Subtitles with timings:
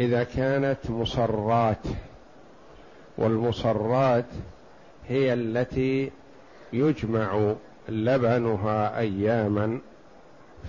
[0.00, 1.86] إذا كانت مصرات
[3.18, 4.24] والمصرات
[5.08, 6.10] هي التي
[6.72, 7.54] يجمع
[7.88, 9.78] لبنها أياما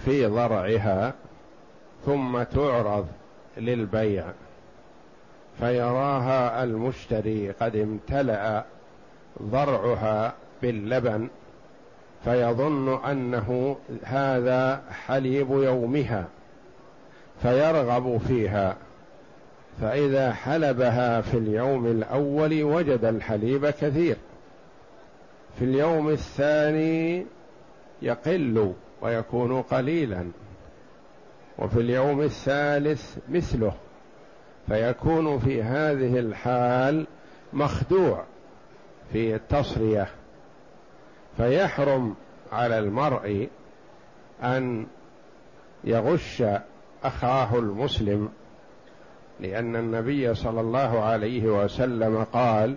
[0.05, 1.13] في ضرعها
[2.05, 3.07] ثم تعرض
[3.57, 4.25] للبيع
[5.59, 8.65] فيراها المشتري قد امتلأ
[9.41, 11.27] ضرعها باللبن
[12.23, 16.25] فيظن أنه هذا حليب يومها
[17.41, 18.75] فيرغب فيها.
[19.81, 24.17] فإذا حلبها في اليوم الأول وجد الحليب كثير.
[25.59, 27.25] في اليوم الثاني
[28.01, 30.31] يقل ويكون قليلا.
[31.59, 33.73] وفي اليوم الثالث مثله.
[34.67, 37.07] فيكون في هذه الحال
[37.53, 38.23] مخدوع
[39.13, 40.07] في التصريه
[41.37, 42.15] فيحرم
[42.51, 43.49] على المرء
[44.43, 44.87] أن
[45.83, 46.43] يغش
[47.03, 48.29] أخاه المسلم.
[49.41, 52.75] لأن النبي صلى الله عليه وسلم قال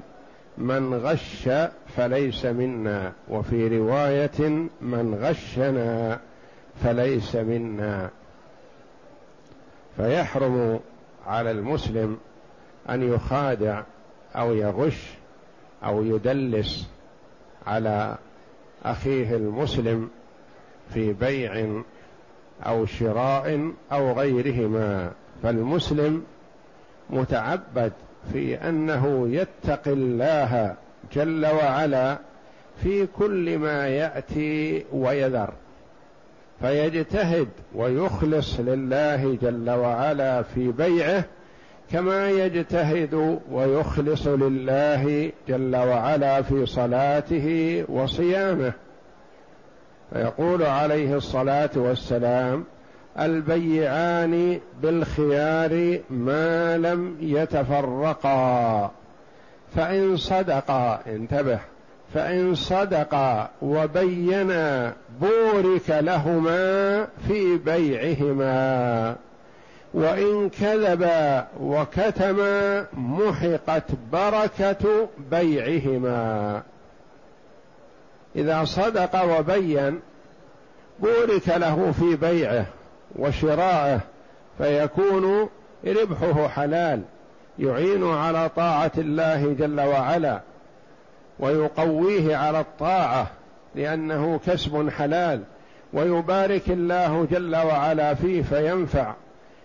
[0.58, 1.48] من غش
[1.96, 3.12] فليس منا.
[3.28, 6.20] وفي رواية من غشنا
[6.82, 8.10] فليس منا.
[9.96, 10.80] فيحرم
[11.26, 12.18] على المسلم
[12.90, 13.82] أن يخادع
[14.36, 15.10] أو يغش
[15.84, 16.88] أو يدلس
[17.66, 18.16] على
[18.84, 20.10] أخيه المسلم
[20.94, 21.82] في بيع
[22.62, 25.12] أو شراء أو غيرهما.
[25.42, 26.24] فالمسلم
[27.10, 27.92] متعبد
[28.32, 30.74] في أنه يتقي الله
[31.12, 32.18] جل وعلا
[32.82, 35.52] في كل ما يأتي ويذر
[36.60, 41.24] فيجتهد ويخلص لله جل وعلا في بيعه
[41.92, 48.72] كما يجتهد ويخلص لله جل وعلا في صلاته وصيامه.
[50.12, 52.64] فيقول عليه الصلاة والسلام
[53.20, 58.90] البيعان بالخيار ما لم يتفرقا.
[59.76, 61.58] فإن صدقا انتبه
[62.14, 69.16] فإن صدقا وبينا بورك لهما في بيعهما.
[69.94, 76.62] وإن كذبا وكتما محقت بركة بيعهما.
[78.36, 80.00] إذا صدق وبين
[81.00, 82.66] بورك له في بيعه.
[83.16, 84.00] وشرائه
[84.58, 85.48] فيكون
[85.86, 87.02] ربحه حلال
[87.58, 90.40] يعين على طاعة الله جل وعلا
[91.38, 93.26] ويقويه على الطاعة
[93.74, 95.42] لأنه كسب حلال
[95.92, 99.14] ويبارك الله جل وعلا فيه فينفع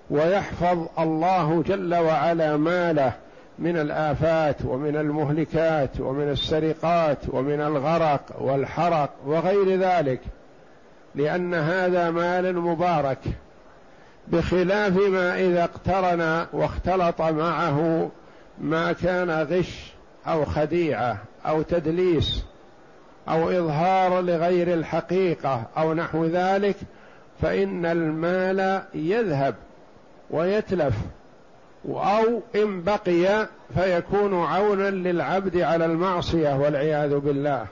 [0.09, 3.13] ويحفظ الله جل وعلا ماله
[3.59, 10.19] من الآفات ومن المهلكات ومن السرقات ومن الغرق والحرق وغير ذلك.
[11.15, 13.19] لأن هذا مال مبارك
[14.27, 18.09] بخلاف ما إذا اقترن واختلط معه
[18.61, 19.91] ما كان غش
[20.27, 22.43] أو خديعة أو تدليس
[23.29, 26.75] أو إظهار لغير الحقيقة أو نحو ذلك
[27.41, 29.55] فإن المال يذهب
[30.31, 30.95] ويتلف
[31.85, 37.65] أو إن بقي فيكون عونا للعبد على المعصية والعياذ بالله.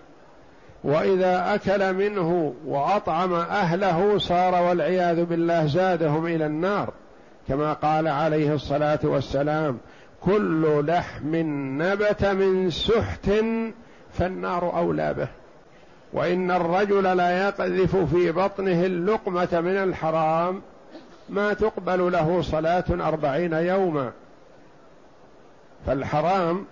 [0.88, 6.94] وإذا أكل منه وأطعم أهله صار والعياذ بالله زادهم إلى النار.
[7.48, 9.78] كما قال عليه الصلاة والسلام
[10.22, 11.36] كل لحم
[11.82, 13.30] نبت من سحت
[14.14, 15.28] فالنار أولى به.
[16.14, 20.62] وإن الرجل لا يقذف في بطنه اللقمة من الحرام
[21.30, 24.12] ما تقبل له صلاة أربعين يوما.
[25.86, 26.66] فالحرام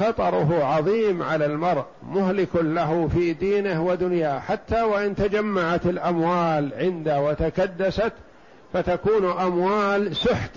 [0.00, 4.38] خطره عظيم على المرء مهلك له في دينه ودنياه.
[4.38, 8.12] حتى وإن تجمعت الأموال عنده وتكدست
[8.72, 10.50] فتكون أموال سحت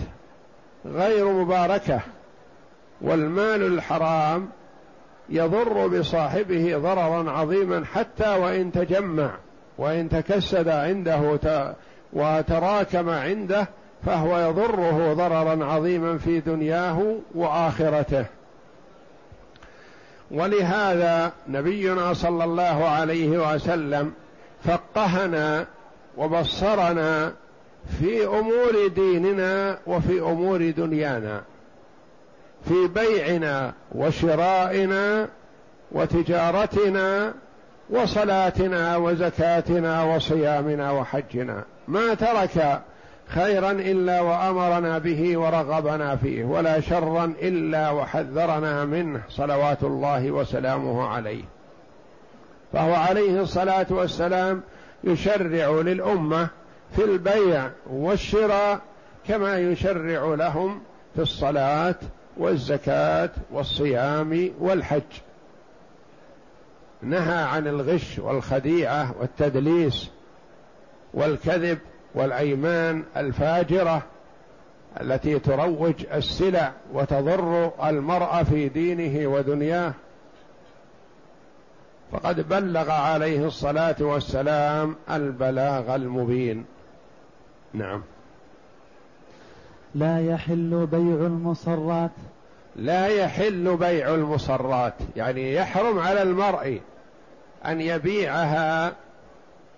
[0.86, 2.00] غير مباركة.
[3.00, 4.48] والمال الحرام
[5.28, 7.84] يضر بصاحبه ضررا عظيما.
[7.84, 9.30] حتى وإن تجمع
[9.78, 11.38] وإن تكسد عنده
[12.12, 13.68] وتراكم عنده
[14.06, 18.24] فهو يضره ضررا عظيما في دنياه وآخرته.
[20.30, 24.12] ولهذا نبينا صلى الله عليه وسلم
[24.64, 25.66] فقهنا
[26.16, 27.32] وبصرنا
[27.98, 31.42] في أمور ديننا وفي أمور دنيانا
[32.64, 35.28] في بيعنا وشرائنا
[35.92, 37.34] وتجارتنا
[37.90, 41.64] وصلاتنا وزكاتنا وصيامنا وحجنا.
[41.88, 42.82] ما ترك
[43.28, 51.44] خيرا إلا وأمرنا به ورغبنا فيه ولا شرا إلا وحذرنا منه صلوات الله وسلامه عليه.
[52.72, 54.62] فهو عليه الصلاة والسلام
[55.04, 56.48] يشرع للأمة
[56.96, 58.80] في البيع والشراء
[59.28, 60.80] كما يشرع لهم
[61.14, 61.94] في الصلاة
[62.36, 65.02] والزكاة والصيام والحج.
[67.02, 70.10] نهى عن الغش والخديعة والتدليس
[71.14, 71.78] والكذب
[72.14, 74.02] والأيمان الفاجرة
[75.00, 79.94] التي تروج السلع وتضر المرء في دينه ودنياه.
[82.12, 86.64] فقد بلغ عليه الصلاة والسلام البلاغ المبين.
[87.74, 88.02] نعم.
[89.94, 92.10] لا يحل بيع المصرات.
[92.76, 94.94] لا يحل بيع المصرات.
[95.16, 96.80] يعني يحرم على المرء
[97.66, 98.92] أن يبيعها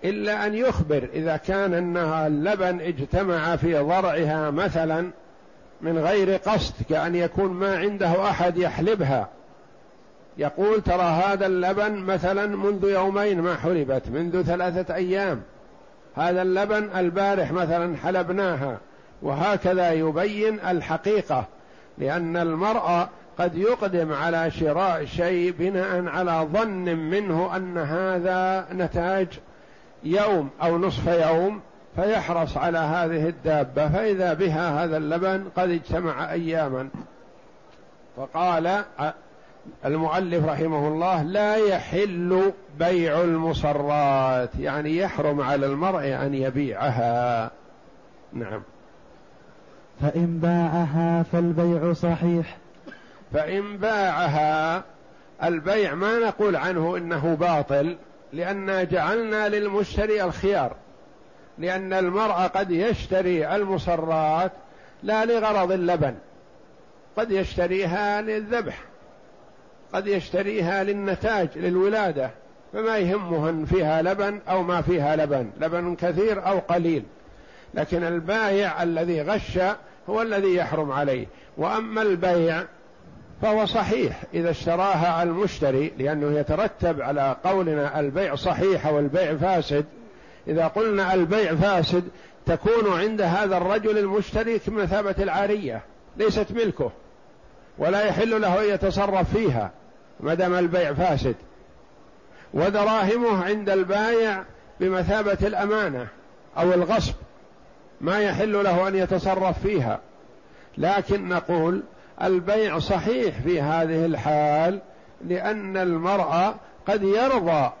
[0.03, 5.11] إلا أن يخبر إذا كان أنها اللبن اجتمع في ضرعها مثلا
[5.81, 9.27] من غير قصد كأن يكون ما عنده أحد يحلبها.
[10.37, 15.41] يقول ترى هذا اللبن مثلا منذ يومين ما حلبت منذ ثلاثة أيام.
[16.15, 18.77] هذا اللبن البارح مثلا حلبناها
[19.21, 21.45] وهكذا يبين الحقيقة
[21.97, 29.27] لأن المرأة قد يقدم على شراء شيء بناء على ظن منه أن هذا نتاج
[30.03, 31.61] يوم أو نصف يوم
[31.95, 36.89] فيحرص على هذه الدابة فإذا بها هذا اللبن قد اجتمع أياما.
[38.17, 38.83] فقال
[39.85, 47.51] المؤلف رحمه الله لا يحل بيع المصرات يعني يحرم على المرء أن يبيعها.
[48.33, 48.61] نعم.
[50.01, 52.57] فإن باعها فالبيع صحيح.
[53.33, 54.83] فإن باعها
[55.43, 57.97] البيع ما نقول عنه إنه باطل.
[58.33, 60.75] لأن جعلنا للمشتري الخيار
[61.57, 64.51] لأن المرء قد يشتري المصرات
[65.03, 66.15] لا لغرض اللبن
[67.17, 68.81] قد يشتريها للذبح
[69.93, 72.31] قد يشتريها للنتاج للولادة
[72.73, 77.03] فما يهمه أن فيها لبن أو ما فيها لبن لبن كثير أو قليل.
[77.73, 79.59] لكن البايع الذي غش
[80.09, 81.27] هو الذي يحرم عليه.
[81.57, 82.63] وأما البيع
[83.41, 89.85] فهو صحيح إذا اشتراها المشتري لأنه يترتب على قولنا البيع صحيح والبيع فاسد.
[90.47, 92.03] إذا قلنا البيع فاسد
[92.45, 95.81] تكون عند هذا الرجل المشتري كمثابة العارية
[96.17, 96.91] ليست ملكه
[97.77, 99.71] ولا يحل له أن يتصرف فيها
[100.19, 101.35] ما دام البيع فاسد.
[102.53, 104.43] ودراهمه عند البايع
[104.79, 106.07] بمثابة الأمانة
[106.57, 107.13] أو الغصب
[108.01, 109.99] ما يحل له أن يتصرف فيها.
[110.77, 111.83] لكن نقول
[112.23, 114.79] البيع صحيح في هذه الحال
[115.27, 116.55] لأن المرأة
[116.87, 117.71] قد يرضى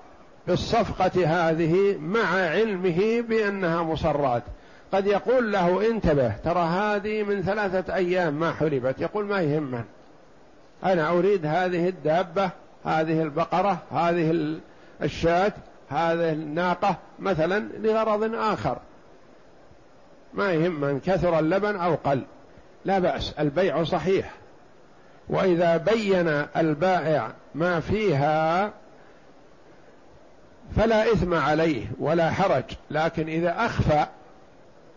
[0.47, 4.43] بالصفقة هذه مع علمه بأنها مصرات.
[4.93, 9.83] قد يقول له انتبه ترى هذه من ثلاثة أيام ما حلبت يقول ما يهمن
[10.83, 12.49] أنا أريد هذه الدابة
[12.85, 14.57] هذه البقرة هذه
[15.01, 15.53] الشاة
[15.89, 18.77] هذه الناقة مثلا لغرض آخر.
[20.33, 22.23] ما يهم من كثر اللبن أو قل.
[22.85, 24.31] لا بأس البيع صحيح.
[25.29, 28.71] وإذا بين البائع ما فيها
[30.75, 34.05] فلا إثم عليه ولا حرج لكن إذا أخفى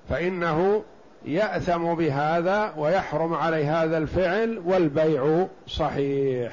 [0.08, 0.82] فإنه
[1.24, 6.52] يأثم بهذا ويحرم عليه هذا الفعل والبيع صحيح.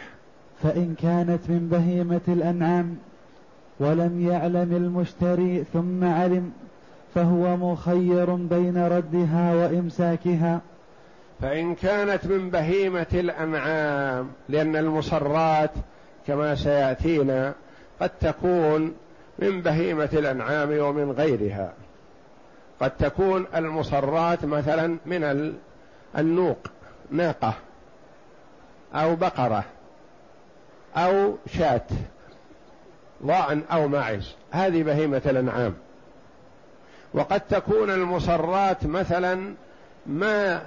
[0.63, 2.97] فإن كانت من بهيمة الأنعام
[3.79, 6.51] ولم يعلم المشتري ثم علم
[7.15, 10.61] فهو مخير بين ردها وإمساكها.
[11.41, 15.71] فإن كانت من بهيمة الأنعام لأن المصرات
[16.27, 17.53] كما سيأتينا
[18.01, 18.95] قد تكون
[19.39, 21.73] من بهيمة الأنعام ومن غيرها.
[22.79, 25.53] قد تكون المصرات مثلا من
[26.17, 26.57] النوق
[27.11, 27.53] ناقة
[28.95, 29.63] أو بقرة
[30.95, 31.81] أو شاة
[33.25, 35.73] ضأن أو معز هذه بهيمة الأنعام.
[37.13, 39.53] وقد تكون المصرات مثلا
[40.05, 40.61] ما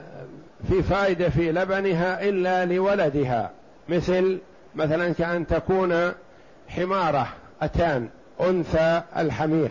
[0.68, 3.50] في فائدة في لبنها إلا لولدها.
[3.88, 4.38] مثل
[4.75, 6.12] مثلا كأن تكون
[6.68, 7.28] حمارة
[7.62, 8.09] أتان
[8.40, 9.71] أنثى الحمير.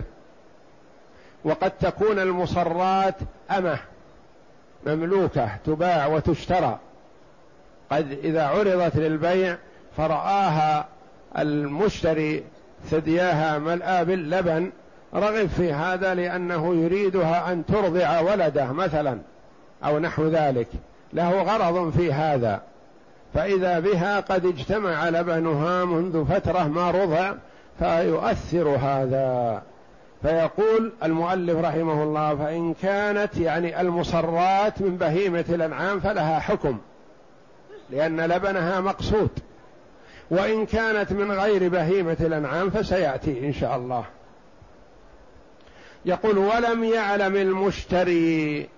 [1.45, 3.15] وقد تكون المصرات
[3.57, 3.77] أمة
[4.85, 6.79] مملوكة تباع وتشترى.
[7.91, 9.57] قد إذا عرضت للبيع
[9.97, 10.87] فرآها
[11.37, 12.43] المشتري
[12.89, 14.71] ثدياها ملآ باللبن.
[15.15, 19.19] رغب في هذا لأنه يريدها أن ترضع ولده مثلا.
[19.85, 20.67] أو نحو ذلك.
[21.13, 22.61] له غرض في هذا.
[23.33, 27.33] فإذا بها قد اجتمع لبنها منذ فترة ما رضع
[27.79, 29.61] فيؤثر هذا.
[30.21, 36.77] فيقول المؤلف رحمه الله فإن كانت يعني المصرات من بهيمة الأنعام فلها حكم
[37.89, 39.29] لأن لبنها مقصود.
[40.31, 44.05] وإن كانت من غير بهيمة الأنعام فسيأتي إن شاء الله.
[46.05, 48.69] يقول ولم يعلم المشتري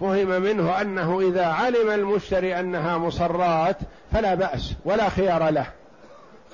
[0.00, 3.76] فهم منه أنه إذا علم المشتري أنها مصرات
[4.12, 5.66] فلا بأس ولا خيار له.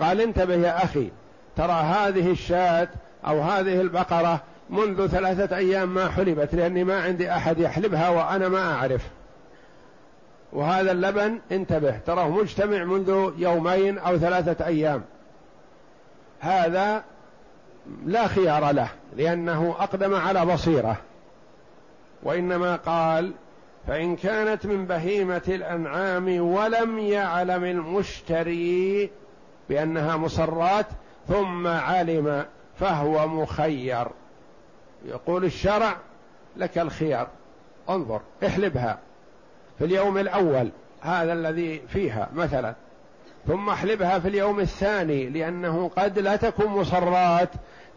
[0.01, 1.11] قال انتبه يا أخي
[1.57, 2.89] ترى هذه الشاة
[3.27, 8.75] أو هذه البقرة منذ ثلاثة أيام ما حلبت لأني ما عندي أحد يحلبها وأنا ما
[8.75, 9.03] أعرف.
[10.53, 15.03] وهذا اللبن انتبه تراه مجتمع منذ يومين أو ثلاثة أيام.
[16.41, 17.03] هذا
[18.07, 20.97] لا خيار له لأنه أقدم على بصيرة.
[22.23, 23.33] وإنما قال
[23.87, 29.11] فإن كانت من بهيمة الأنعام ولم يعلم المشتري
[29.69, 30.87] بأنها مصرات
[31.29, 32.45] ثم علم
[32.79, 34.07] فهو مخير.
[35.05, 35.97] يقول الشرع
[36.57, 37.29] لك الخيار.
[37.89, 38.99] انظر احلبها
[39.79, 42.75] في اليوم الأول هذا الذي فيها مثلا.
[43.47, 47.51] ثم احلبها في اليوم الثاني لأنه قد لا تكون مصرات.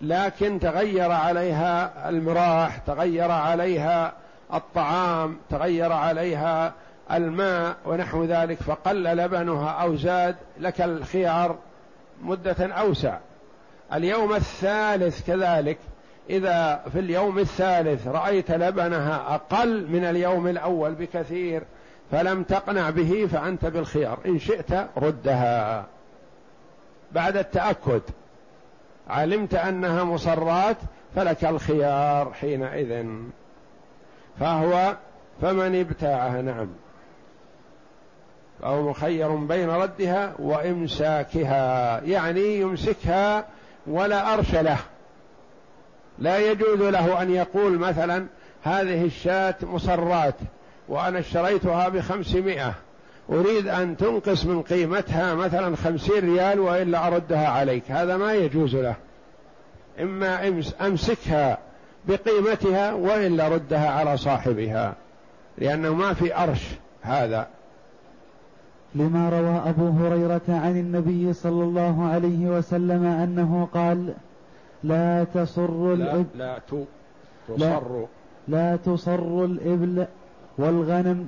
[0.04, 4.14] لكن تغير عليها المراح تغير عليها
[4.54, 6.74] الطعام تغير عليها
[7.12, 11.56] الماء ونحو ذلك فقل لبنها أو زاد لك الخيار
[12.22, 13.18] مدة أوسع.
[13.94, 15.78] اليوم الثالث كذلك.
[16.30, 21.64] إذا في اليوم الثالث رأيت لبنها أقل من اليوم الأول بكثير
[22.12, 24.20] فلم تقنع به فأنت بالخيار.
[24.26, 25.86] إن شئت ردها.
[27.12, 28.02] بعد التأكد.
[29.10, 30.78] علمت أنها مصرات
[31.16, 33.06] فلك الخيار حينئذ.
[34.40, 34.96] فهو
[35.42, 36.68] فمن ابتاعها نعم.
[38.62, 43.46] فهو مخير بين ردها وإمساكها يعني يمسكها
[43.88, 44.78] ولا أرش له.
[46.20, 48.26] لا يجوز له أن يقول مثلا
[48.64, 50.36] هذه الشاة مصرات
[50.88, 52.74] وأنا اشتريتها بخمسمائة.
[53.30, 57.92] أريد أن تنقص من قيمتها مثلا خمسين ريال وإلا أردها عليك.
[57.92, 58.96] هذا ما يجوز له.
[60.02, 61.58] إما أمسكها
[62.08, 64.96] بقيمتها وإلا ردها على صاحبها.
[65.58, 66.68] لأنه ما في أرش
[67.02, 67.48] هذا.
[68.96, 74.14] لما روى أبو هريرة عن النبي صلى الله عليه وسلم أنه قال
[74.84, 76.60] لا تصر الإبل لا, لا
[77.48, 77.58] تصر.
[77.58, 78.06] لا,
[78.48, 80.06] لا تصر الإبل
[80.58, 81.28] والغنم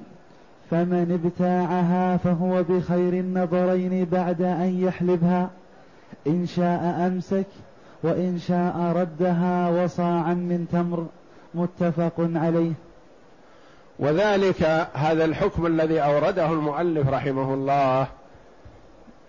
[0.72, 5.50] فمن ابتاعها فهو بخير النظرين بعد أن يحلبها.
[6.28, 7.48] إن شاء أمسك
[8.04, 11.08] وإن شاء ردها وصاعا من تمر.
[11.56, 12.72] متفق عليه.
[14.00, 18.08] وذلك هذا الحكم الذي أورده المؤلف رحمه الله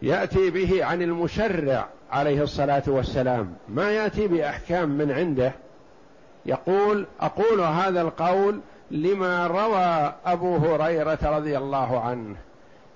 [0.03, 3.53] يأتي به عن المشرع عليه الصلاة والسلام.
[3.69, 5.53] ما يأتي بأحكام من عنده.
[6.47, 12.37] يقول أقول هذا القول لما روى أبو هريرة رضي الله عنه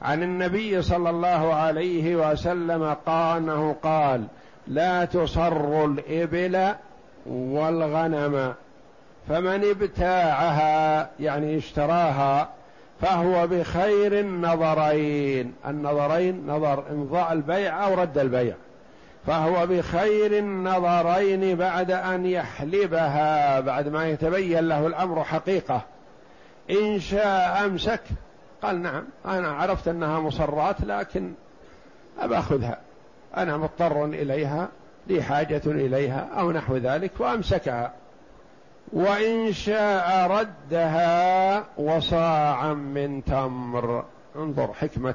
[0.03, 4.27] عن النبي صلى الله عليه وسلم قال انه قال
[4.69, 6.75] لا تصر الإبل
[7.27, 8.55] والغنم
[9.29, 12.49] فمن ابتاعها يعني اشتراها
[13.01, 15.55] فهو بخير النظرين.
[15.69, 18.55] النظرين نظر إمضاء البيع أو رد البيع.
[19.27, 23.61] فهو بخير النظرين بعد أن يحلبها.
[23.61, 25.83] بعد ما يتبين له الأمر حقيقة.
[26.71, 28.01] إن شاء أمسك.
[28.63, 31.33] قال نعم أنا عرفت أنها مصرات لكن
[32.19, 32.79] أبى أخذها.
[33.37, 34.69] أنا مضطر إليها
[35.07, 37.93] لي حاجة إليها أو نحو ذلك وأمسكها.
[38.93, 44.05] وإن شاء ردها وصاعا من تمر.
[44.37, 45.15] انظر حكمة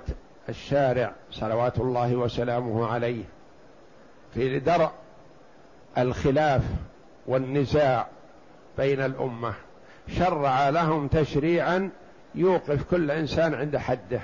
[0.49, 1.11] الشارع.
[1.31, 3.23] صلوات الله وسلامه عليه.
[4.35, 4.91] في درء
[5.97, 6.61] الخلاف
[7.27, 8.07] والنزاع
[8.77, 9.53] بين الأمة.
[10.17, 11.89] شرع لهم تشريعا
[12.35, 14.21] يوقف كل إنسان عند حده.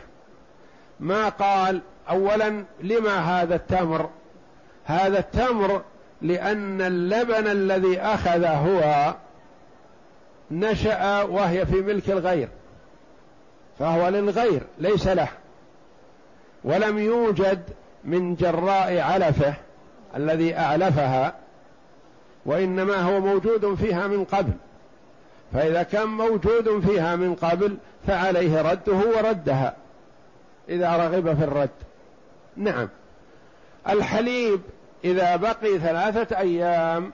[0.99, 4.09] ما قال اولا لما هذا التمر؟
[4.85, 5.81] هذا التمر
[6.21, 9.13] لأن اللبن الذي اخذ هو
[10.51, 12.49] نشأ وهي في ملك الغير
[13.79, 15.27] فهو للغير ليس له.
[16.63, 17.63] ولم يوجد
[18.03, 19.53] من جراء علفه.
[20.15, 21.33] الذي أعلفها
[22.45, 24.53] وإنما هو موجود فيها من قبل.
[25.53, 27.77] فإذا كان موجود فيها من قبل
[28.07, 29.75] فعليه رده وردها.
[30.69, 31.69] إذا رغب في الرد.
[32.57, 32.89] نعم.
[33.89, 34.61] الحليب
[35.03, 37.11] إذا بقي ثلاثة أيام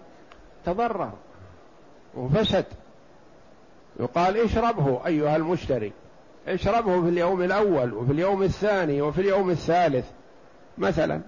[0.65, 1.11] تضرر
[2.15, 2.65] وفسد.
[3.99, 5.91] يقال اشربه أيها المشتري.
[6.47, 10.05] اشربه في اليوم الأول وفي اليوم الثاني وفي اليوم الثالث.
[10.77, 11.21] مثلا.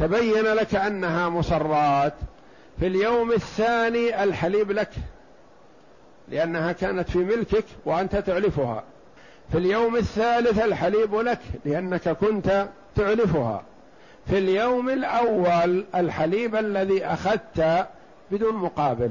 [0.00, 2.14] تبين لك أنها مصرات.
[2.80, 4.90] في اليوم الثاني الحليب لك
[6.28, 8.84] لأنها كانت في ملكك وأنت تعلفها
[9.52, 13.62] في اليوم الثالث الحليب لك لأنك كنت تعلفها
[14.26, 17.86] في اليوم الأول الحليب الذي أخذت
[18.30, 19.10] بدون مقابل.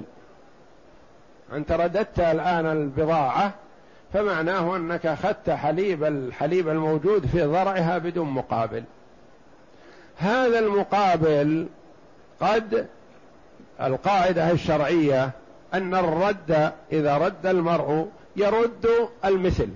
[1.53, 3.53] أنت رددت الآن البضاعة
[4.13, 8.83] فمعناه أنك أخذت حليب الحليب الموجود في ضرعها بدون مقابل.
[10.19, 11.67] هذا المقابل
[12.41, 12.87] قد
[13.81, 15.31] القاعدة الشرعية
[15.73, 18.87] أن الرد إذا رد المرء يرد
[19.25, 19.69] المثل.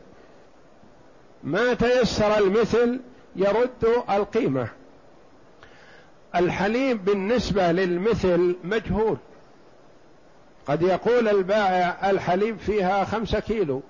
[1.43, 2.99] ما تيسر المثل
[3.35, 4.67] يرد القيمة.
[6.35, 9.17] الحليب بالنسبة للمثل مجهول.
[10.67, 13.81] قد يقول البائع الحليب فيها خمسة كيلو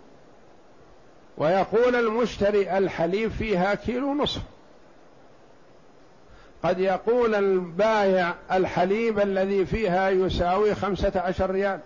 [1.37, 4.41] ويقول المشتري الحليب فيها كيلو نصف.
[6.63, 11.79] قد يقول البائع الحليب الذي فيها يساوي خمسة عشر ريال.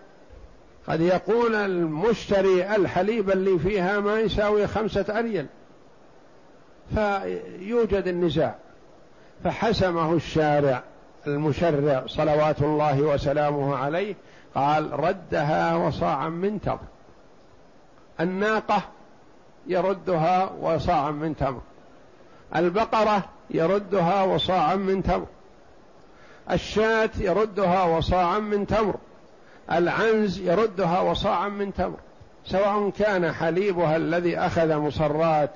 [0.87, 5.45] قد يقول المشتري الحليب اللي فيها ما يساوي خمسة أريل
[6.95, 8.55] فيوجد النزاع.
[9.43, 10.83] فحسمه الشارع
[11.27, 14.15] المشرع صلوات الله وسلامه عليه
[14.55, 16.79] قال ردها وصاعا من تمر.
[18.19, 18.81] الناقة
[19.67, 21.61] يردها وصاعا من تمر.
[22.55, 25.25] البقرة يردها وصاعا من تمر.
[26.51, 28.95] الشاة يردها وصاعا من تمر.
[29.71, 31.97] العنز يردها وصاعا من تمر.
[32.45, 35.49] سواء كان حليبها الذي أخذ مصرات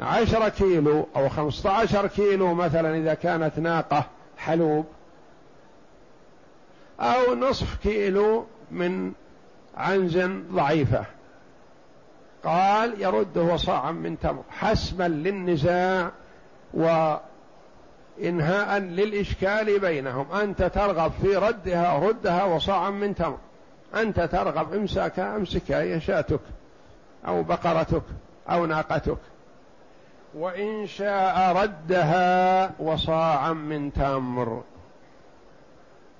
[0.00, 4.04] عشر كيلو أو خمسة عشر كيلو مثلا إذا كانت ناقة
[4.38, 4.86] حلوب
[7.00, 9.12] أو نصف كيلو من
[9.76, 10.18] عنز
[10.52, 11.04] ضعيفة.
[12.44, 14.42] قال يرده صاعا من تمر.
[14.50, 16.10] حسما للنزاع
[16.74, 20.32] وإنهاء للإشكال بينهم.
[20.32, 23.38] أنت ترغب في ردها ردها وصاعا من تمر.
[23.94, 26.40] أنت ترغب امسكها امسكها هي شاتك
[27.26, 28.02] أو بقرتك
[28.50, 29.18] أو ناقتك.
[30.34, 34.62] وإن شاء ردها وصاعا من تمر.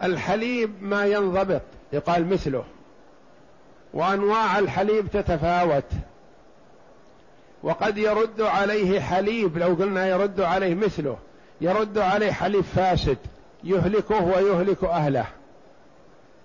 [0.02, 1.62] الحليب ما ينضبط
[1.93, 2.64] يقال مثله.
[3.95, 5.85] وأنواع الحليب تتفاوت.
[7.62, 11.19] وقد يرد عليه حليب لو قلنا يرد عليه مثله
[11.61, 13.18] يرد عليه حليب فاسد
[13.64, 15.27] يهلكه ويهلك أهله.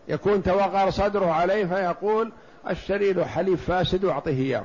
[0.08, 2.32] يكون توغر صدره عليه فيقول
[2.66, 4.64] اشتري له حليب فاسد واعطيه إياه.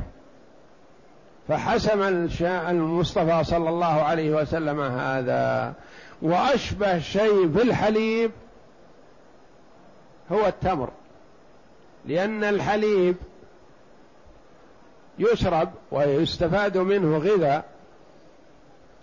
[1.49, 2.03] فحسم
[2.43, 5.75] المصطفى صلى الله عليه وسلم هذا.
[6.23, 8.31] وأشبه شيء في الحليب
[10.33, 10.91] هو التمر
[12.07, 13.17] لأن الحليب
[15.19, 17.65] يشرب ويستفاد منه غذاء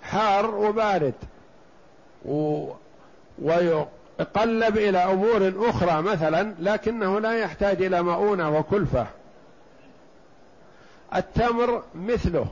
[0.01, 1.13] حار وبارد.
[3.41, 9.07] ويقلب إلى أمور أخرى مثلا لكنه لا يحتاج إلى مؤونة وكلفة
[11.15, 12.47] التمر مثله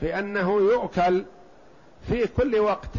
[0.00, 1.24] في أنه يؤكل
[2.08, 2.90] في كل وقت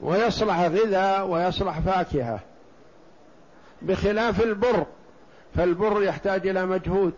[0.00, 2.40] ويصلح غذاء ويصلح فاكهة
[3.82, 4.86] بخلاف البر
[5.56, 7.14] فالبر يحتاج إلى مجهود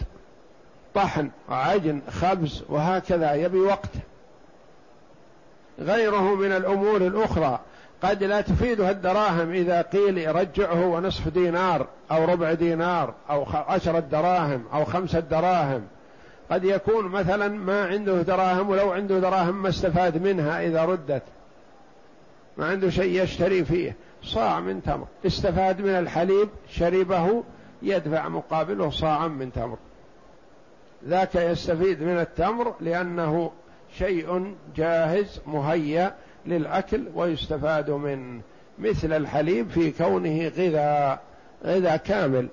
[0.95, 3.91] طحن وعجن خبز وهكذا يبي وقت.
[5.79, 7.61] غيره من الأمور الأخرى.
[8.03, 14.65] قد لا تفيدها الدراهم إذا قيل يرجعه ونصف دينار أو ربع دينار أو عشرة دراهم
[14.73, 15.83] أو خمسة دراهم.
[16.51, 21.23] قد يكون مثلا ما عنده دراهم ولو عنده دراهم ما استفاد منها إذا ردت.
[22.57, 23.97] ما عنده شيء يشتري فيه.
[24.23, 25.07] صاع من تمر.
[25.27, 27.43] استفاد من الحليب شربه
[27.83, 29.77] يدفع مقابله صاعا من تمر.
[31.07, 33.51] ذاك يستفيد من التمر لأنه
[33.99, 36.15] شيء جاهز مهيأ
[36.47, 38.41] للأكل ويستفاد من
[38.79, 41.21] مثل الحليب في كونه غذاء
[41.65, 42.49] غذاء كامل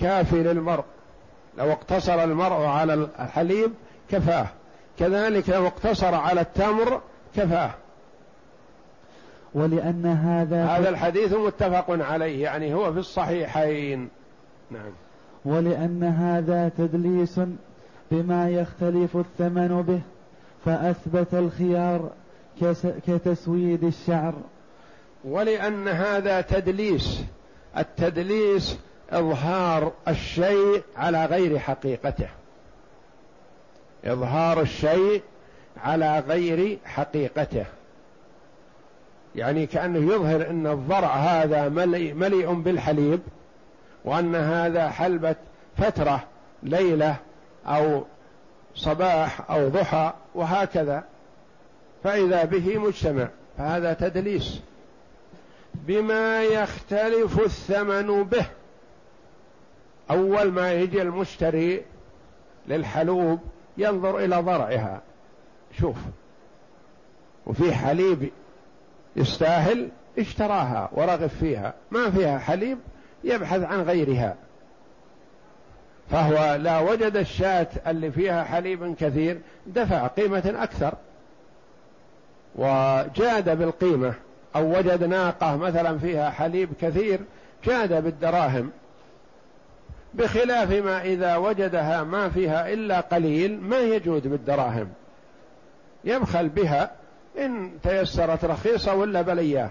[0.00, 0.84] كافي للمرء.
[1.58, 3.72] لو اقتصر المرء على الحليب
[4.10, 4.46] كفاه.
[4.98, 7.00] كذلك لو اقتصر على التمر
[7.36, 7.70] كفاه.
[9.54, 14.08] ولأن هذا هذا الحديث متفق عليه يعني هو في الصحيحين.
[14.70, 14.92] نعم.
[15.44, 17.40] ولأن هذا تدليس
[18.10, 20.00] بما يختلف الثمن به
[20.64, 22.10] فأثبت الخيار
[23.06, 24.34] كتسويد الشعر.
[25.24, 27.22] ولأن هذا تدليس
[27.78, 28.78] التدليس
[29.10, 32.28] إظهار الشيء على غير حقيقته.
[34.04, 35.22] إظهار الشيء
[35.84, 37.64] على غير حقيقته.
[39.34, 43.20] يعني كأنه يظهر أن الضرع هذا مليء, مليء بالحليب
[44.04, 45.36] وأن هذا حلبة
[45.78, 46.24] فترة
[46.62, 47.16] ليلة
[47.66, 48.04] أو
[48.74, 51.04] صباح أو ضحى وهكذا
[52.04, 54.60] فإذا به مجتمع فهذا تدليس.
[55.74, 58.46] بما يختلف الثمن به
[60.10, 61.84] أول ما يجي المشتري
[62.68, 63.40] للحلوب
[63.78, 65.02] ينظر إلى ضرعها.
[65.80, 65.96] شوف
[67.46, 68.30] وفي حليب
[69.16, 71.74] يستاهل اشتراها ورغب فيها.
[71.90, 72.78] ما فيها حليب
[73.24, 74.36] يبحث عن غيرها.
[76.10, 80.94] فهو لا وجد الشاة اللي فيها حليب كثير دفع قيمة أكثر.
[82.54, 84.14] وجاد بالقيمة
[84.56, 87.20] أو وجد ناقة مثلا فيها حليب كثير
[87.64, 88.70] جاد بالدراهم.
[90.14, 94.88] بخلاف ما إذا وجدها ما فيها إلا قليل ما يجود بالدراهم.
[96.04, 96.90] يبخل بها
[97.38, 99.70] إن تيسرت رخيصة ولا بلياه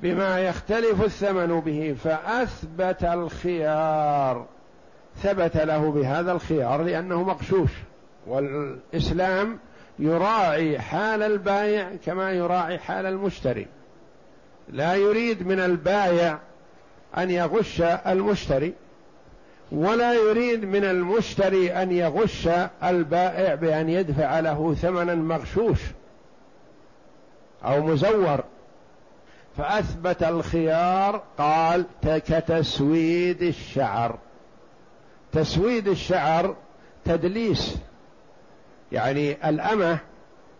[0.00, 4.46] بما يختلف الثمن به فأثبت الخيار.
[5.22, 7.70] ثبت له بهذا الخيار لأنه مغشوش
[8.26, 9.58] والإسلام
[9.98, 13.66] يراعي حال البائع كما يراعي حال المشتري.
[14.68, 16.38] لا يريد من البائع
[17.18, 18.74] أن يغش المشتري
[19.72, 22.48] ولا يريد من المشتري أن يغش
[22.84, 25.80] البائع بأن يدفع له ثمنا مغشوش
[27.64, 28.44] أو مزور.
[29.56, 34.18] فأثبت الخيار قال كتسويد الشعر.
[35.32, 36.56] تسويد الشعر
[37.04, 37.76] تدليس.
[38.92, 39.98] يعني الأمة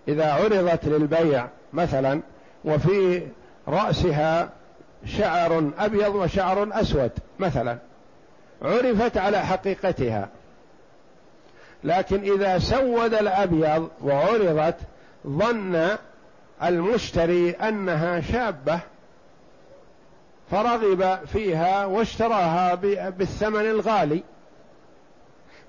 [0.08, 2.20] إذا عرضت للبيع مثلا
[2.64, 3.22] وفي
[3.68, 4.50] رأسها
[5.06, 7.78] شعر أبيض وشعر أسود مثلا
[8.62, 10.28] عرفت على حقيقتها.
[11.84, 14.76] لكن إذا سود الأبيض وعرضت
[15.26, 15.88] ظن
[16.68, 18.80] المشتري أنها شابة
[20.50, 22.74] فرغب فيها واشتراها
[23.10, 24.22] بالثمن الغالي.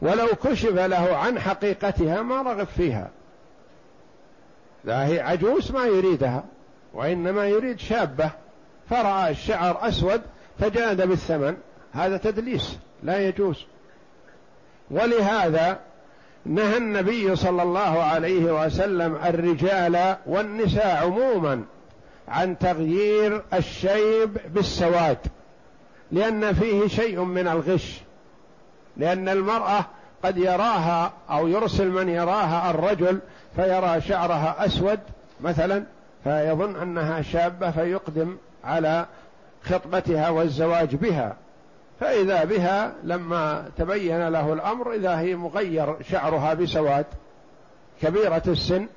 [0.01, 3.10] ولو كشف له عن حقيقتها ما رغب فيها.
[4.84, 6.43] لا هي عجوز ما يريدها
[6.93, 8.29] وإنما يريد شابة.
[8.89, 10.21] فرأى الشعر أسود
[10.60, 11.58] فجاد بالثمن.
[11.93, 13.65] هذا تدليس لا يجوز.
[14.91, 15.79] ولهذا
[16.45, 21.63] نهى النبي صلى الله عليه وسلم الرجال والنساء عموما
[22.27, 25.17] عن تغيير الشيب بالسواد
[26.12, 28.01] لأن فيه شيء من الغش
[28.97, 29.86] لأن المرأة
[30.23, 33.19] قد يراها أو يرسل من يراها الرجل
[33.55, 34.99] فيرى شعرها أسود
[35.41, 35.84] مثلا
[36.23, 39.05] فيظن أنها شابة فيقدم على
[39.63, 41.36] خطبتها والزواج بها.
[41.99, 47.05] فإذا بها لما تبين له الأمر إذا هي مغير شعرها بسواد
[48.01, 48.88] كبيرة السن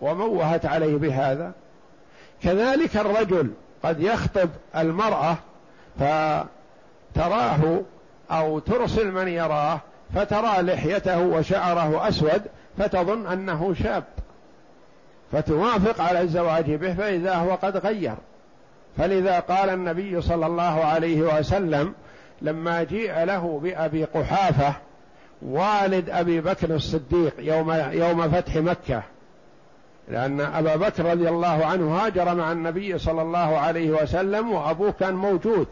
[0.00, 1.52] وموهت عليه بهذا.
[2.42, 3.50] كذلك الرجل
[3.82, 5.36] قد يخطب المرأة
[5.98, 7.80] فتراه
[8.30, 9.80] أو ترسل من يراه
[10.14, 12.42] فترى لحيته وشعره أسود
[12.78, 14.04] فتظن أنه شاب
[15.32, 18.14] فتوافق على الزواج به فإذا هو قد غير.
[18.98, 21.94] فلذا قال النبي صلى الله عليه وسلم
[22.42, 24.74] لما جيء له بأبي قحافة
[25.42, 29.02] والد أبي بكر الصديق يوم يوم فتح مكة.
[30.08, 35.14] لأن أبا بكر رضي الله عنه هاجر مع النبي صلى الله عليه وسلم وأبوه كان
[35.14, 35.66] موجود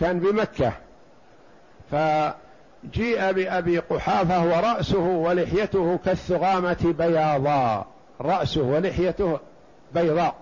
[0.00, 0.72] كان بمكة.
[1.90, 7.86] فجيء بأبي قحافة ورأسه ولحيته كالثغامة بياضا.
[8.20, 9.38] رأسه ولحيته
[9.94, 10.34] بيضاء.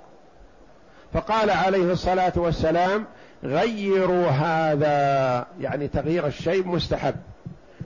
[1.12, 3.04] فقال عليه الصلاة والسلام
[3.44, 7.14] غيروا هذا يعني تغيير الشيء مستحب.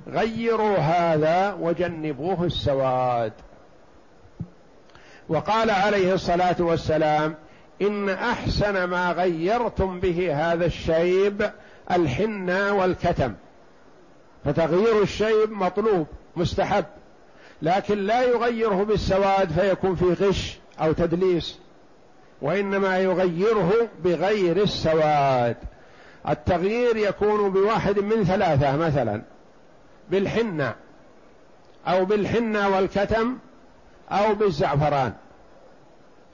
[0.08, 3.32] غيروا هذا وجنبوه السواد.
[5.28, 7.34] وقال عليه الصلاة والسلام
[7.82, 11.50] إن أحسن ما غيرتم به هذا الشيب
[11.90, 13.34] الحنى والكتم.
[14.44, 16.84] فتغيير الشيب مطلوب مستحب.
[17.62, 21.58] لكن لا يغيره بالسواد فيكون في غش أو تدليس.
[22.42, 23.72] وإنما يغيره
[24.04, 25.56] بغير السواد.
[26.28, 29.22] التغيير يكون بواحد من ثلاثة مثلا.
[30.10, 30.74] بالحنة
[31.86, 33.38] أو بالحنة والكتم
[34.10, 35.12] أو بالزعفران.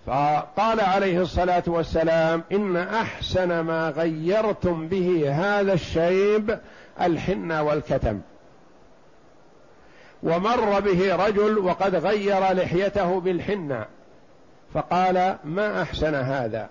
[0.06, 6.58] فقال عليه الصلاة والسلام إن أحسن ما غيرتم به هذا الشيب
[7.00, 8.20] الحنة والكتم.
[10.22, 13.86] ومر به رجل وقد غير لحيته بالحنة.
[14.74, 16.68] فقال ما أحسن هذا؟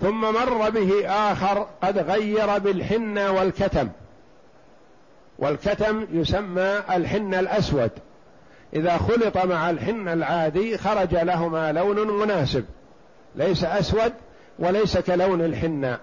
[0.00, 3.88] ثم مر به آخر قد غير بالحنة والكتم.
[5.38, 7.90] والكتم يسمى الحنة الأسود.
[8.74, 12.64] إذا خلط مع الحنة العادي خرج لهما لون مناسب.
[13.36, 14.12] ليس أسود
[14.58, 15.98] وليس كلون الحنة.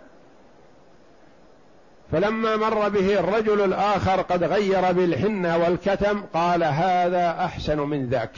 [2.11, 8.35] فلما مر به الرجل الآخر قد غير بالحنة والكتم قال هذا أحسن من ذاك.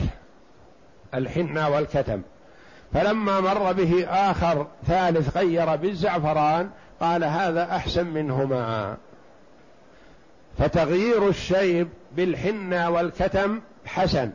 [1.14, 2.22] الحنة والكتم.
[2.94, 6.70] فلما مر به آخر ثالث غير بالزعفران
[7.00, 8.96] قال هذا أحسن منهما.
[10.58, 14.30] فتغيير الشيب بالحنة والكتم حسن.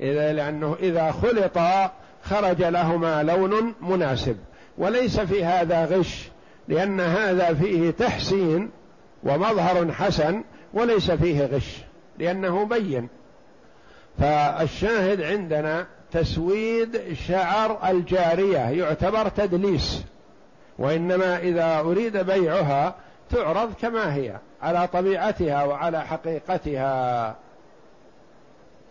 [0.00, 4.36] إذا لأنه إذا خلطا خرج لهما لون مناسب.
[4.78, 6.28] وليس في هذا غش
[6.68, 8.70] لأن هذا فيه تحسين
[9.22, 11.78] ومظهر حسن وليس فيه غش
[12.18, 13.08] لأنه بين.
[14.18, 20.04] فالشاهد عندنا تسويد شعر الجارية يعتبر تدليس
[20.78, 22.94] وإنما إذا أريد بيعها
[23.30, 27.34] تعرض كما هي على طبيعتها وعلى حقيقتها.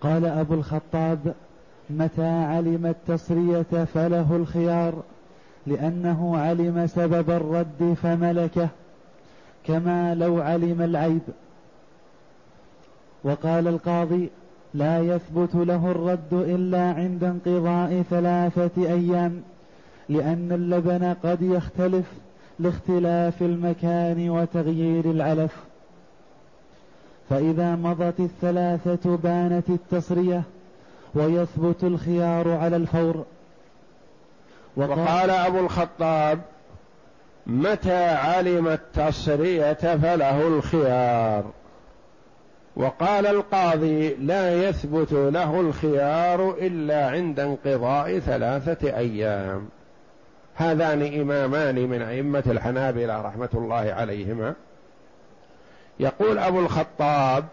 [0.01, 1.33] قال أبو الخطاب
[1.89, 5.03] متى علم التصرية فله الخيار
[5.67, 8.67] لأنه علم سبب الرد فملكه
[9.67, 11.21] كما لو علم العيب.
[13.23, 14.29] وقال القاضي
[14.77, 19.41] لا يثبت له الرد إلا عند انقضاء ثلاثة أيام
[20.09, 22.05] لأن اللبن قد يختلف
[22.59, 25.55] لاختلاف المكان وتغيير العلف
[27.29, 30.43] فإذا مضت الثلاثة بانت التصرية
[31.15, 33.25] ويثبت الخيار على الفور.
[34.75, 36.39] وقال, وقال أبو الخطاب
[37.47, 41.43] متى علم التصرية فله الخيار.
[42.77, 49.69] وقال القاضي لا يثبت له الخيار إلا عند انقضاء ثلاثة أيام.
[50.55, 54.53] هذان إمامان من أئمة الحنابلة رحمة الله عليهما.
[55.99, 57.45] يقول أبو الخطاب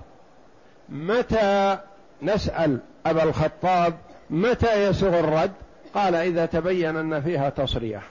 [0.89, 1.79] متى
[2.23, 3.95] نسأل أبا الخطاب
[4.31, 5.53] متى يسغ الرد؟
[5.95, 8.03] قال إذا تبين أن فيها تصريح.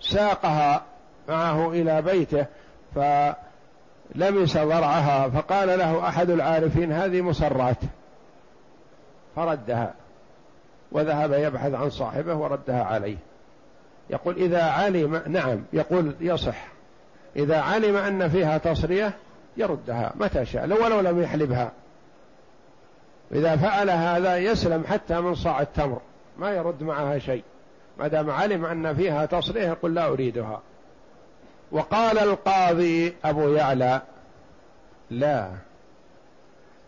[0.00, 0.82] ساقها
[1.28, 2.46] معه إلى بيته
[4.14, 7.76] فلمس ضرعها فقال له أحد العارفين هذه مصرات.
[9.36, 9.94] فردها
[10.92, 13.16] وذهب يبحث عن صاحبه وردها عليه.
[14.10, 16.66] يقول إذا علم نعم يقول يصح.
[17.36, 19.12] إذا علم أن فيها تصرية
[19.56, 21.72] يردها متى شاء لو ولو لم يحلبها.
[23.32, 26.00] إذا فعل هذا يسلم حتى من صاع التمر
[26.38, 27.42] ما يرد معها شيء.
[27.98, 30.60] ما دام علم أن فيها تصريح يقول لا أريدها.
[31.72, 34.02] وقال القاضي أبو يعلى
[35.10, 35.50] لا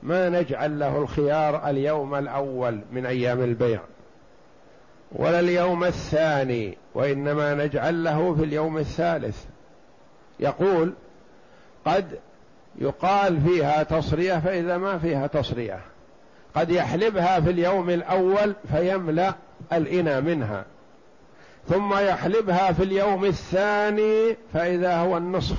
[0.02, 3.80] ما نجعل له الخيار اليوم الأول من أيام البيع
[5.12, 9.44] ولا اليوم الثاني وإنما نجعل له في اليوم الثالث.
[10.40, 10.92] يقول
[11.86, 12.18] قد
[12.78, 15.80] يقال فيها تصرية فإذا ما فيها تصرية
[16.54, 19.34] قد يحلبها في اليوم الأول فيملأ
[19.72, 20.64] الإنى منها.
[21.68, 25.56] ثم يحلبها في اليوم الثاني فإذا هو النصف.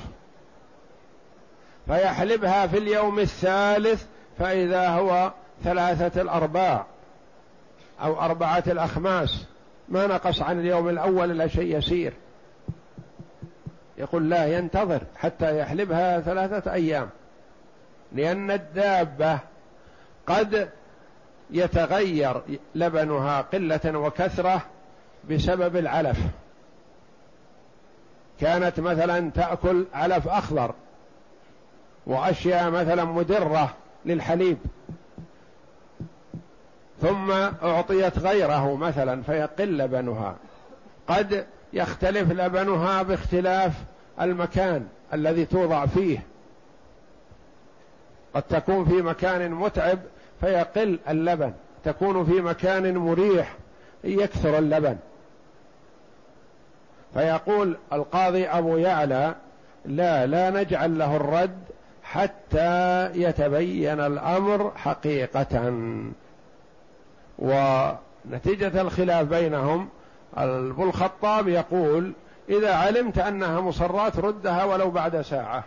[1.86, 4.04] فيحلبها في اليوم الثالث
[4.38, 5.32] فإذا هو
[5.64, 6.86] ثلاثة الأرباع
[8.00, 9.46] أو أربعة الأخماس.
[9.88, 12.12] ما نقص عن اليوم الأول إلا شيء يسير.
[13.98, 17.08] يقول لا ينتظر حتى يحلبها ثلاثة أيام.
[18.12, 19.38] لأن الدابة
[20.26, 20.68] قد
[21.50, 22.42] يتغير
[22.74, 24.62] لبنها قلة وكثرة
[25.30, 26.18] بسبب العلف.
[28.40, 30.74] كانت مثلا تأكل علف أخضر
[32.06, 34.58] وأشياء مثلا مدرة للحليب.
[37.00, 37.30] ثم
[37.62, 40.36] أعطيت غيره مثلا فيقل لبنها.
[41.08, 43.72] قد يختلف لبنها باختلاف
[44.20, 46.26] المكان الذي توضع فيه.
[48.34, 49.98] قد تكون في مكان متعب
[50.40, 51.52] فيقل اللبن.
[51.84, 53.54] تكون في مكان مريح
[54.04, 54.96] يكثر اللبن.
[57.14, 59.34] فيقول القاضي أبو يعلى
[59.84, 61.58] لا لا نجعل له الرد
[62.02, 65.72] حتى يتبين الأمر حقيقة.
[67.38, 69.88] ونتيجة الخلاف بينهم
[70.36, 72.12] أبو الخطاب يقول
[72.48, 75.64] إذا علمت أنها مصرات ردها ولو بعد ساعة.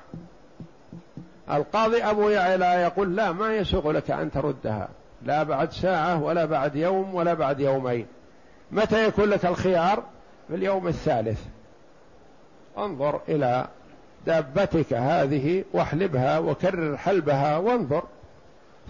[1.51, 4.87] القاضي أبو يعلى يقول لا ما يسوغ لك أن تردها.
[5.21, 8.05] لا بعد ساعة ولا بعد يوم ولا بعد يومين.
[8.71, 10.03] متى يكون لك الخيار؟
[10.47, 11.41] في اليوم الثالث.
[12.77, 13.67] انظر إلى
[14.25, 18.03] دابتك هذه واحلبها وكرر حلبها وانظر.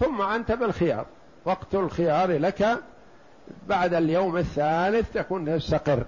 [0.00, 1.06] ثم أنت بالخيار.
[1.44, 2.78] وقت الخيار لك
[3.68, 6.04] بعد اليوم الثالث تكون تستقر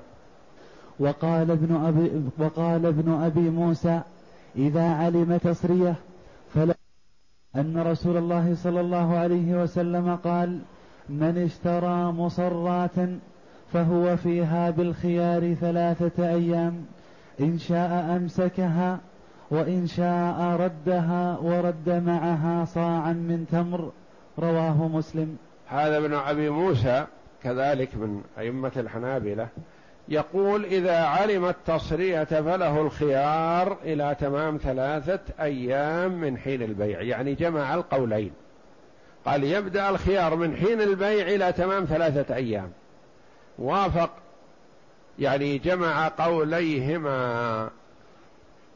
[0.98, 4.00] وقال ابن أبي وقال ابن أبي موسى
[4.56, 5.94] إذا علم تصرية
[6.54, 6.74] فلا
[7.56, 10.60] أن رسول الله صلى الله عليه وسلم قال
[11.08, 13.08] من اشترى مصرات
[13.72, 16.84] فهو فيها بالخيار ثلاثة أيام.
[17.40, 18.98] إن شاء أمسكها
[19.50, 23.90] وإن شاء ردها ورد معها صاعا من تمر.
[24.38, 25.36] رواه مسلم.
[25.68, 27.04] هذا ابن أبي موسى
[27.42, 29.48] كذلك من أئمة الحنابلة
[30.08, 37.02] يقول إذا علم التصرية فله الخيار إلى تمام ثلاثة أيام من حين البيع.
[37.02, 38.32] يعني جمع القولين.
[39.26, 42.70] قال يبدأ الخيار من حين البيع إلى تمام ثلاثة أيام.
[43.58, 44.10] وافق
[45.18, 47.70] يعني جمع قوليهما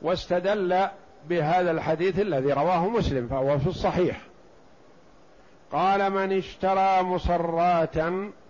[0.02, 0.86] واستدل
[1.28, 4.20] بهذا الحديث الذي رواه مسلم فهو في الصحيح.
[5.72, 7.96] قال من اشترى مصرات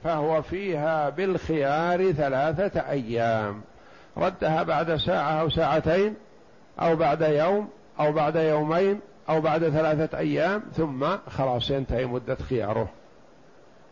[0.04, 3.62] فهو فيها بالخيار ثلاثة أيام
[4.16, 6.14] ردها بعد ساعة أو ساعتين
[6.80, 7.68] أو بعد يوم
[8.00, 12.88] أو بعد يومين أو بعد ثلاثة أيام ثم خلاص ينتهي مدة خياره.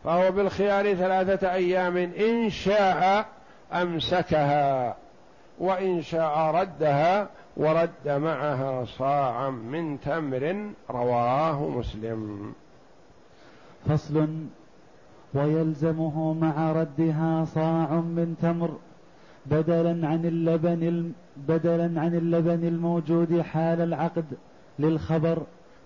[0.04, 3.26] فهو بالخيار ثلاثة أيام إن شاء
[3.72, 4.96] أمسكها
[5.58, 12.52] وإن شاء ردها ورد معها صاعا من تمر رواه مسلم.
[13.88, 14.28] فصل.
[15.34, 18.78] ويلزمه مع ردها صاع من تمر
[19.46, 24.24] بدلا عن اللبن بدلا عن اللبن الموجود حال العقد
[24.78, 25.42] للخبر.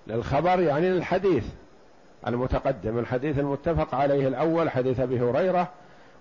[0.06, 1.44] للخبر يعني الحديث
[2.26, 5.68] المتقدم الحديث المتفق عليه الأول حديث أبي هريرة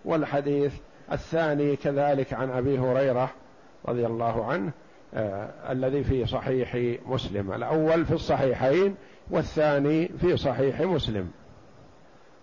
[0.05, 0.73] والحديث
[1.11, 3.29] الثاني كذلك عن أبي هريرة
[3.85, 4.71] رضي الله عنه
[5.13, 8.95] آه الذي في صحيح مسلم الأول في الصحيحين
[9.29, 11.31] والثاني في صحيح مسلم.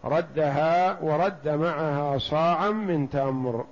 [0.05, 3.65] ردها ورد معها صاعا من تمر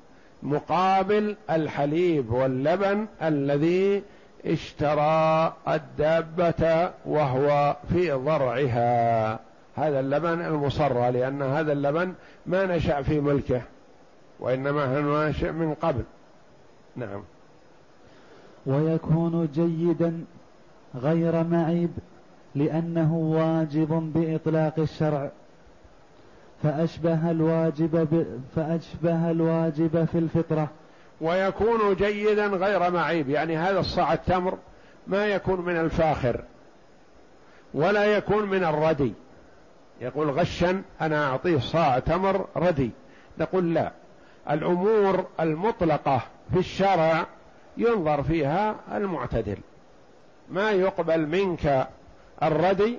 [0.42, 4.02] مقابل الحليب واللبن الذي
[4.46, 9.38] اشترى الدابة وهو في ضرعها.
[9.78, 12.12] هذا اللبن المصرى لأن هذا اللبن
[12.46, 13.62] ما نشأ في ملكه
[14.40, 16.02] وإنما هو ناشئ من قبل.
[16.96, 17.22] نعم.
[18.66, 20.24] ويكون جيدا
[20.94, 21.90] غير معيب
[22.54, 25.30] لأنه واجب بإطلاق الشرع.
[26.62, 28.26] فأشبه الواجب ب...
[28.56, 30.68] فأشبه الواجب في الفطرة.
[31.20, 34.58] ويكون جيدا غير معيب يعني هذا الصاع التمر
[35.06, 36.44] ما يكون من الفاخر
[37.74, 39.12] ولا يكون من الردي.
[40.00, 42.90] يقول غشا أنا أعطيه صاع تمر ردي.
[43.38, 43.92] نقول لا.
[44.50, 46.20] الأمور المطلقة
[46.52, 47.26] في الشرع
[47.76, 49.58] ينظر فيها المعتدل.
[50.50, 51.88] ما يقبل منك
[52.42, 52.98] الردي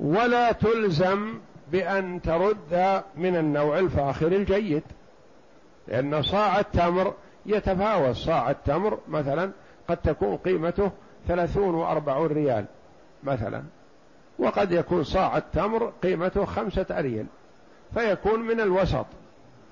[0.00, 1.38] ولا تلزم
[1.72, 4.82] بأن ترد من النوع الفاخر الجيد.
[5.88, 7.14] لأن صاع التمر
[7.46, 9.50] يتفاوت صاع التمر مثلا
[9.88, 10.90] قد تكون قيمته
[11.28, 12.64] ثلاثون وأربعون ريال
[13.24, 13.62] مثلا.
[14.38, 17.26] وقد يكون صاع التمر قيمته خمسة أريل
[17.94, 19.06] فيكون من الوسط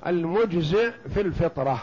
[0.07, 1.83] المجزئ في الفطرة.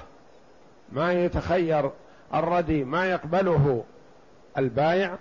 [0.91, 1.91] ما يتخير
[2.33, 3.83] الردي ما يقبله
[4.57, 5.17] البائع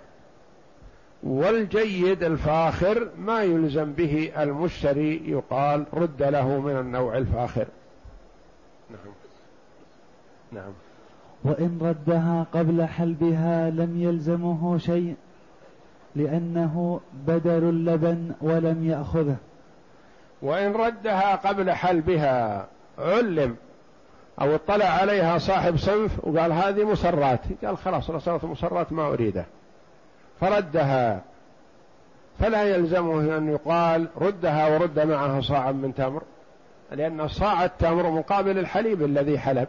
[1.23, 7.67] والجيد الفاخر ما يلزم به المشتري يقال رد له من النوع الفاخر.
[8.89, 9.13] نعم.
[10.51, 10.71] نعم.
[11.43, 15.15] وإن ردها قبل حلبها لم يلزمه شيء
[16.15, 19.35] لأنه بدل اللبن ولم يأخذه.
[20.41, 22.67] وإن ردها قبل حلبها
[22.99, 23.55] علم
[24.41, 29.45] أو اطلع عليها صاحب صنف وقال هذه مسرات قال خلاص رسالة مسرات ما أريده.
[30.41, 31.21] فردها
[32.39, 36.21] فلا يلزمه أن يقال ردها ورد معها صاعا من تمر
[36.91, 39.67] لأن صاع التمر مقابل الحليب الذي حلب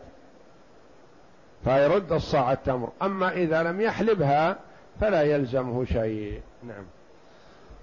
[1.65, 2.89] فيرد الصاع التمر.
[3.03, 4.57] أما إذا لم يحلبها
[5.01, 6.41] فلا يلزمه شيء.
[6.69, 6.85] نعم.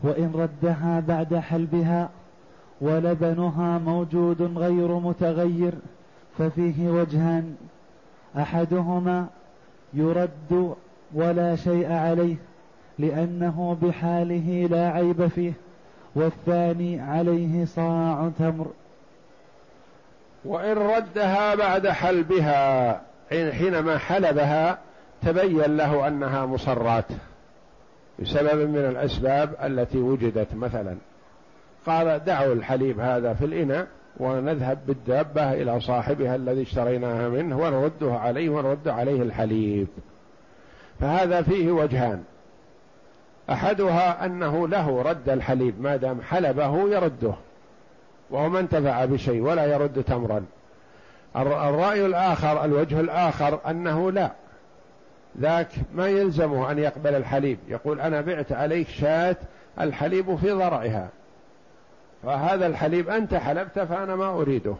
[0.03, 2.09] وإن ردها بعد حلبها
[2.81, 5.73] ولبنها موجود غير متغير
[6.37, 7.55] ففيه وجهان.
[8.37, 9.27] أحدهما
[9.93, 10.75] يرد
[11.13, 12.35] ولا شيء عليه
[12.99, 15.53] لأنه بحاله لا عيب فيه
[16.15, 18.67] والثاني عليه صاع تمر.
[20.45, 24.77] وإن ردها بعد حلبها حينما حلبها
[25.21, 27.05] تبين له أنها مصرات
[28.19, 30.97] بسبب من الأسباب التي وجدت مثلا.
[31.85, 38.49] قال دعوا الحليب هذا في الإناء ونذهب بالدابة إلى صاحبها الذي اشتريناها منه ونرده عليه
[38.49, 39.87] ونرد عليه الحليب.
[40.99, 42.23] فهذا فيه وجهان.
[43.49, 47.33] أحدها أنه له رد الحليب ما دام حلبه يرده
[48.29, 50.45] وهو ما انتفع بشيء ولا يرد تمرا.
[51.35, 54.31] الرأي الآخر الوجه الآخر أنه لا.
[55.37, 57.57] ذاك ما يلزمه أن يقبل الحليب.
[57.67, 59.35] يقول أنا بعت عليك شاة
[59.79, 61.09] الحليب في ضرعها.
[62.23, 64.75] فهذا الحليب أنت حلبت فأنا ما أريده.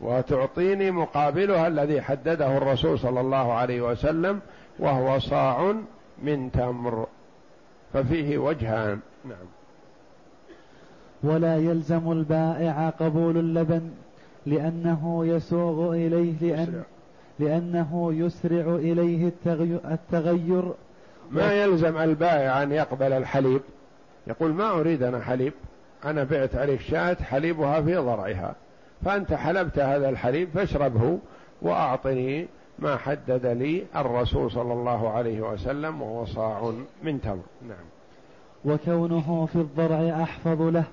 [0.00, 4.40] وتعطيني مقابلها الذي حدده الرسول صلى الله عليه وسلم
[4.78, 5.74] وهو صاع
[6.22, 7.06] من تمر.
[7.92, 9.00] ففيه وجهان.
[9.24, 9.46] نعم.
[11.22, 13.90] ولا يلزم البائع قبول اللبن
[14.46, 16.82] لأنه يسوغ إليه لأن
[17.38, 19.32] لأنه يسرع إليه
[19.84, 20.72] التغير
[21.30, 23.60] ما يلزم البائع أن يقبل الحليب.
[24.26, 25.52] يقول ما أريد أنا حليب.
[26.04, 28.54] أنا بعت عليك شاة حليبها في ضرعها.
[29.04, 31.18] فأنت حلبت هذا الحليب فاشربه
[31.62, 32.46] وأعطني
[32.78, 36.72] ما حدد لي الرسول صلى الله عليه وسلم وهو صاع
[37.02, 37.42] من تمر.
[37.68, 37.86] نعم.
[38.64, 40.84] وكونه في الضرع أحفظ له.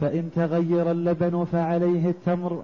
[0.00, 2.62] فإن تغير اللبن فعليه التمر.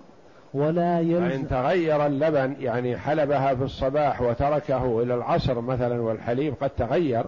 [0.55, 6.70] ولا يلزم فإن تغير اللبن يعني حلبها في الصباح وتركه إلى العصر مثلا والحليب قد
[6.70, 7.24] تغير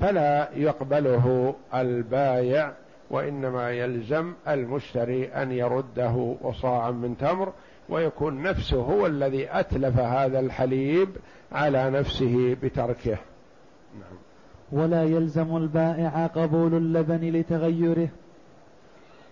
[0.00, 2.72] فلا يقبله البايع
[3.10, 7.52] وإنما يلزم المشتري أن يرده وصاعا من تمر
[7.88, 11.08] ويكون نفسه هو الذي أتلف هذا الحليب
[11.52, 13.18] على نفسه بتركه.
[13.94, 14.18] نعم.
[14.72, 18.08] ولا يلزم البائع قبول اللبن لتغيره.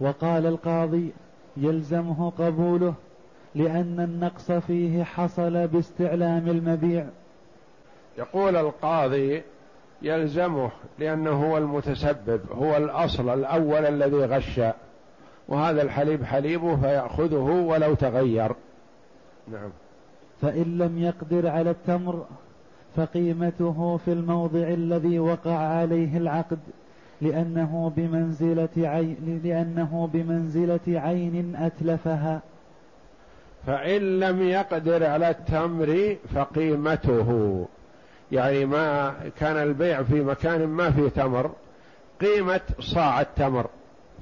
[0.01, 1.13] وقال القاضي
[1.59, 2.95] يلزمه قبوله
[3.55, 7.07] لأن النقص فيه حصل باستعلام المبيع.
[8.19, 9.43] يقول القاضي
[10.03, 14.61] يلزمه لأنه هو المتسبب هو الأصل الأول الذي غش
[15.49, 18.53] وهذا الحليب حليبه فيأخذه ولو تغير.
[19.53, 19.71] نعم.
[20.41, 22.27] فإن لم يقدر على التمر
[22.97, 26.59] فقيمته في الموضع الذي وقع عليه العقد.
[27.21, 32.41] لأنه بمنزلة عين لأنه بمنزلة عين أتلفها.
[33.67, 37.67] فإن لم يقدر على التمر فقيمته.
[38.33, 41.51] يعني ما كان البيع في مكان ما فيه تمر
[42.21, 43.67] قيمة صاع التمر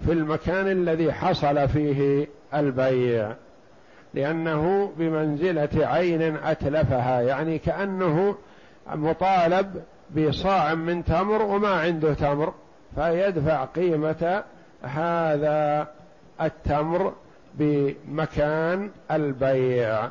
[0.04, 3.32] في المكان الذي حصل فيه البيع.
[4.14, 8.34] لأنه بمنزلة عين أتلفها يعني كأنه
[8.94, 9.82] مطالب
[10.16, 12.52] بصاع من تمر وما عنده تمر.
[12.96, 14.42] فيدفع قيمة
[14.82, 15.88] هذا
[16.40, 17.12] التمر
[17.54, 20.08] بمكان البيع.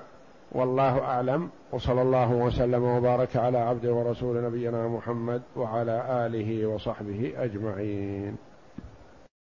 [0.52, 1.50] والله أعلم.
[1.72, 8.38] وصلى الله وسلم وبارك على عبده ورسول نبينا محمد وعلى آله وصحبه أجمعين.